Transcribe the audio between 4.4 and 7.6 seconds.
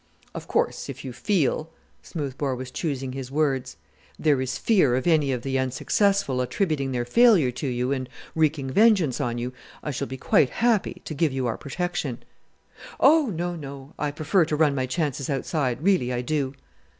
is fear of any of the unsuccessful attributing their failure